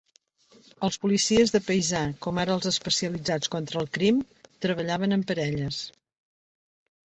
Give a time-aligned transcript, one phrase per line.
[0.87, 4.25] Els policies de paisà, com ara els especialitzats contra el crim,
[4.69, 5.83] treballaven en parelles.